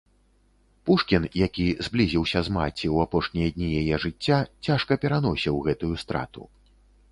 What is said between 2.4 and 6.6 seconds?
з маці ў апошнія дні яе жыцця, цяжка пераносіў гэтую страту.